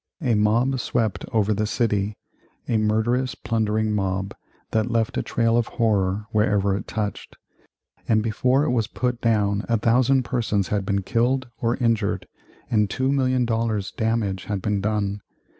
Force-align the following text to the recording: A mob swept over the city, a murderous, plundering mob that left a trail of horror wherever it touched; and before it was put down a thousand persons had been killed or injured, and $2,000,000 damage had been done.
A 0.23 0.33
mob 0.33 0.79
swept 0.79 1.25
over 1.31 1.53
the 1.53 1.67
city, 1.67 2.15
a 2.67 2.77
murderous, 2.77 3.35
plundering 3.35 3.93
mob 3.93 4.33
that 4.71 4.89
left 4.89 5.15
a 5.15 5.21
trail 5.21 5.55
of 5.57 5.67
horror 5.77 6.25
wherever 6.31 6.75
it 6.75 6.87
touched; 6.87 7.35
and 8.07 8.23
before 8.23 8.63
it 8.63 8.71
was 8.71 8.87
put 8.87 9.21
down 9.21 9.63
a 9.69 9.77
thousand 9.77 10.23
persons 10.23 10.69
had 10.69 10.87
been 10.87 11.03
killed 11.03 11.49
or 11.59 11.77
injured, 11.77 12.25
and 12.71 12.89
$2,000,000 12.89 13.95
damage 13.95 14.45
had 14.45 14.59
been 14.59 14.81
done. 14.81 15.21